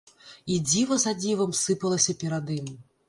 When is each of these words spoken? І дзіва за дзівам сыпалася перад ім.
І 0.53 0.55
дзіва 0.69 0.97
за 1.03 1.13
дзівам 1.19 1.53
сыпалася 1.61 2.17
перад 2.25 2.45
ім. 2.59 2.73